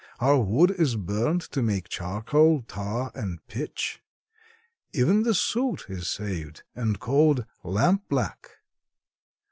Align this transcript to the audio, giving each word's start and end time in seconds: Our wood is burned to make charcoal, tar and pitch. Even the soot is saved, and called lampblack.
Our 0.19 0.39
wood 0.39 0.71
is 0.71 0.95
burned 0.95 1.41
to 1.51 1.61
make 1.61 1.87
charcoal, 1.87 2.63
tar 2.63 3.11
and 3.13 3.45
pitch. 3.45 4.01
Even 4.93 5.21
the 5.21 5.35
soot 5.35 5.85
is 5.89 6.07
saved, 6.09 6.63
and 6.73 6.99
called 6.99 7.45
lampblack. 7.63 8.47